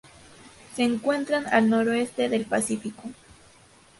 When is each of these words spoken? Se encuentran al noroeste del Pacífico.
Se 0.75 0.81
encuentran 0.81 1.45
al 1.45 1.69
noroeste 1.69 2.27
del 2.27 2.47
Pacífico. 2.47 3.11